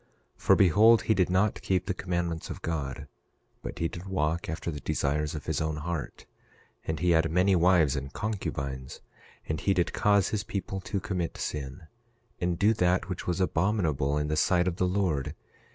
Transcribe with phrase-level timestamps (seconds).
[0.37, 3.07] 11:2 For behold, he did not keep the commandments of God,
[3.61, 6.25] but he did walk after the desires of his own heart.
[6.87, 9.01] And he had many wives and concubines.
[9.47, 11.83] And he did cause his people to commit sin,
[12.39, 15.35] and do that which was abominable in the sight of the Lord.